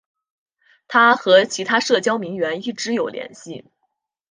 [0.87, 3.65] 她和其他社交名媛一直有联系。